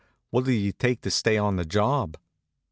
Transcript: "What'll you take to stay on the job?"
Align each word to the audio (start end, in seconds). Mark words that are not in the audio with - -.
"What'll 0.31 0.49
you 0.49 0.71
take 0.71 1.01
to 1.01 1.11
stay 1.11 1.37
on 1.37 1.57
the 1.57 1.63
job?" 1.63 2.17